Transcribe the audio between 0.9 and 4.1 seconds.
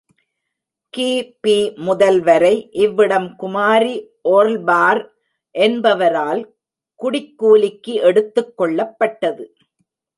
கி.பி.முதல் வரை இவ்விடம் குமாரி